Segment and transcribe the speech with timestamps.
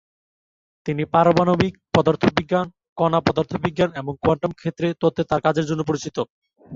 [0.85, 2.67] তিনি পারমাণবিক পদার্থবিজ্ঞান,
[2.97, 6.17] কণা পদার্থবিজ্ঞান এবং কোয়ান্টাম ক্ষেত্র তত্ত্বে তার কাজের জন্য পরিচিত।